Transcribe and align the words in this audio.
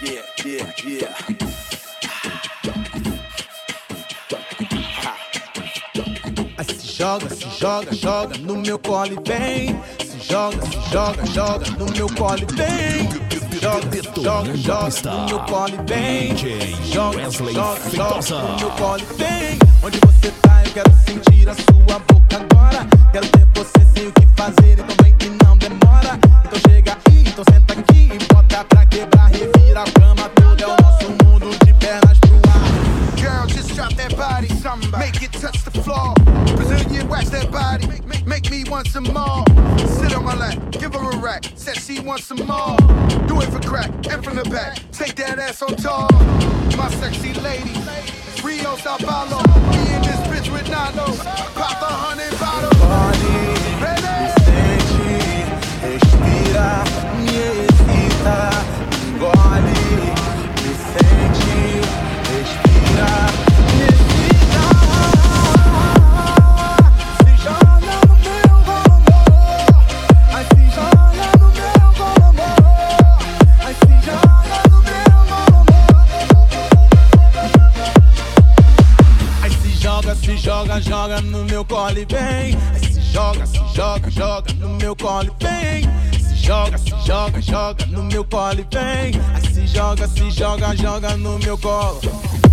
Yeah, 0.00 0.22
yeah, 0.44 0.72
yeah. 0.84 1.12
Aí 6.56 6.64
se 6.64 6.86
joga, 6.96 7.28
se 7.30 7.48
joga, 7.58 7.92
joga 7.94 8.38
no 8.38 8.56
meu 8.58 8.78
colo 8.78 9.12
e 9.12 9.28
vem. 9.28 9.80
Se 9.98 10.20
joga, 10.28 10.64
se 10.66 10.90
joga, 10.92 11.26
joga 11.26 11.70
no 11.78 11.86
meu 11.86 12.06
colo 12.14 12.38
e 12.38 12.46
vem. 12.54 13.08
Joga, 13.60 13.86
se 13.90 14.20
joga, 14.22 14.56
joga 14.56 15.00
no 15.10 15.26
meu 15.26 15.40
colo 15.40 15.74
e 15.74 15.76
vem. 15.92 16.36
Se 16.36 16.92
joga, 16.92 17.30
se 17.30 17.52
joga, 17.52 17.90
joga 17.90 18.42
no 18.42 18.56
meu 18.56 18.70
colo 18.70 19.00
e 19.00 19.14
vem. 19.14 19.58
Onde 19.82 19.98
você 19.98 20.30
tá, 20.42 20.62
eu 20.64 20.72
quero 20.72 20.92
sentir 21.06 21.48
a 21.48 21.54
sua 21.54 21.98
boca 21.98 22.36
agora. 22.36 22.86
Quero 23.10 23.28
ter 23.30 23.46
você 23.52 23.84
sem 23.94 24.06
o 24.06 24.12
que 24.12 24.26
fazer, 24.36 24.78
drop 34.46 34.80
that 34.80 34.90
body. 34.90 35.10
Make 35.10 35.22
it 35.22 35.32
touch 35.32 35.64
the 35.64 35.70
floor. 35.82 36.14
Brazilian 36.56 37.08
wax 37.08 37.30
that 37.30 37.50
body. 37.50 37.86
Make, 37.86 38.06
make, 38.06 38.26
make 38.26 38.50
me 38.50 38.64
want 38.68 38.88
some 38.88 39.04
more. 39.04 39.44
Sit 39.78 40.14
on 40.14 40.24
my 40.24 40.34
lap, 40.34 40.70
give 40.72 40.94
her 40.94 41.10
a 41.10 41.16
rack. 41.18 41.44
Said 41.54 41.76
she 41.76 42.00
wants 42.00 42.24
some 42.24 42.46
more. 42.46 42.76
Do 43.26 43.40
it 43.40 43.48
for 43.50 43.60
crack 43.60 43.90
and 44.10 44.24
from 44.24 44.36
the 44.36 44.44
back. 44.44 44.78
Take 44.92 45.16
that 45.16 45.38
ass 45.38 45.62
on 45.62 45.76
tour. 45.76 46.08
My 46.76 46.90
sexy 46.90 47.34
lady. 47.40 47.74
Rio 48.42 48.76
Sao 48.76 48.96
Paulo. 48.98 49.42
Me 49.72 49.94
in 49.94 50.02
this 50.02 50.20
bitch 50.28 50.52
with 50.52 50.68
Nano. 50.70 51.37
Se 80.28 80.36
joga, 80.36 80.78
joga 80.78 81.22
no 81.22 81.42
meu 81.44 81.64
colo 81.64 81.98
e 81.98 82.04
vem. 82.04 82.58
Se 82.82 83.00
joga, 83.00 83.46
se 83.46 83.58
joga, 83.74 84.10
joga 84.10 84.52
no 84.54 84.68
meu 84.76 84.94
colo 84.94 85.34
e 85.40 85.44
vem. 85.44 86.20
Se 86.20 86.36
joga, 86.36 86.76
se 86.76 86.90
joga, 87.06 87.40
joga 87.40 87.86
no 87.86 88.02
meu 88.02 88.22
colo 88.26 88.60
e 88.60 88.66
vem. 88.70 89.12
Se 89.50 89.66
joga, 89.66 90.06
se 90.06 90.30
joga, 90.30 90.76
joga 90.76 91.16
no 91.16 91.38
meu 91.38 91.56
colo. 91.56 92.00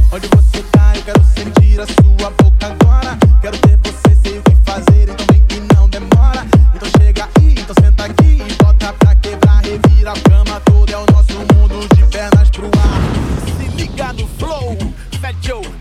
Onde 0.10 0.28
você 0.28 0.64
tá, 0.72 0.94
eu 0.96 1.04
quero 1.04 1.22
sentir 1.36 1.82
a 1.82 1.86
sua 1.86 2.30
boca 2.32 2.66
agora. 2.66 3.18
Quero 3.42 3.58
ter 3.58 3.78
você, 3.84 4.16
sei 4.24 4.40
o 4.40 4.44
que 4.44 4.56
fazer, 4.64 5.10
então 5.10 5.26
vem 5.30 5.46
que 5.46 5.76
não 5.76 5.90
demora. 5.90 6.48
Então 6.76 6.90
chega 6.98 7.30
aí, 7.38 7.56
então 7.60 7.76
senta 7.84 8.06
aqui 8.06 8.42
e 8.42 8.64
bota 8.64 8.94
pra 8.94 9.16
quebrar, 9.16 9.62
revira 9.62 10.14
a 10.14 10.20
cama 10.22 10.62
toda. 10.62 10.94
É 10.94 10.98
o 10.98 11.06
nosso 11.12 11.34
mundo 11.54 11.94
de 11.94 12.06
pernas 12.06 12.50
pro 12.52 12.68
ar. 12.68 13.52
Se 13.58 13.68
liga 13.76 14.14
no 14.14 14.26
flow, 14.28 14.78
Fat 15.20 15.36
Joe. 15.42 15.75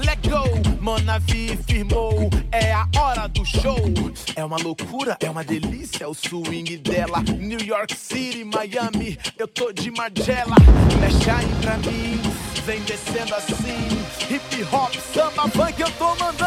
Manavi 1.15 1.57
firmou, 1.65 2.29
é 2.51 2.73
a 2.73 2.89
hora 2.99 3.29
do 3.29 3.45
show. 3.45 3.79
É 4.35 4.45
uma 4.45 4.57
loucura, 4.57 5.17
é 5.21 5.31
uma 5.31 5.45
delícia 5.45 6.09
o 6.09 6.15
swing 6.15 6.77
dela. 6.79 7.21
New 7.21 7.61
York 7.61 7.95
City, 7.95 8.43
Miami, 8.43 9.17
eu 9.39 9.47
tô 9.47 9.73
de 9.73 9.93
Margiela. 9.93 10.57
Mexe 11.01 11.31
aí 11.31 11.47
pra 11.63 11.77
mim, 11.79 12.21
vem 12.67 12.81
descendo 12.81 13.33
assim. 13.33 14.05
Hip 14.29 14.65
hop, 14.73 14.93
samba, 15.15 15.49
funk, 15.51 15.81
eu 15.81 15.91
tô 15.93 16.17
mandando 16.17 16.44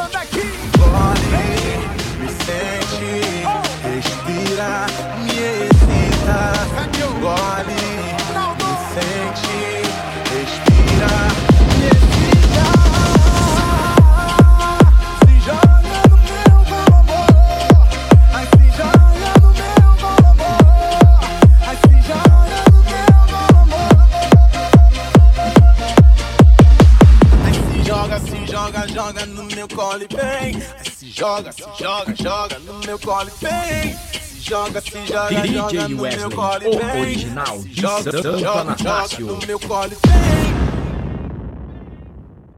joga, 28.58 28.88
joga, 28.88 29.26
no 29.28 29.44
meu 29.44 29.68
colo 29.68 30.02
e 30.02 30.08
vem. 30.16 30.60
Se 30.92 31.12
joga, 31.12 31.52
se 31.52 31.62
joga, 31.78 32.16
joga 32.16 32.60
no 32.60 32.80
meu 32.80 32.98
colo 32.98 33.30
e 33.30 33.46
vem. 33.46 33.98
Se 34.14 34.42
joga, 34.42 34.82
se 34.82 35.06
joga, 35.06 35.42
DJ 35.42 35.54
joga 35.54 35.88
no 35.88 35.98
meu 35.98 36.32
colo 36.32 36.64
e 36.64 36.78
vem. 36.78 37.02
original 37.02 37.62
se 37.62 37.74
joga, 37.74 38.12
joga, 38.12 38.76
joga 38.78 39.20
no 39.20 39.48
meu 39.48 39.60
colo 39.60 39.92
e 39.94 40.08
vem. 40.08 40.67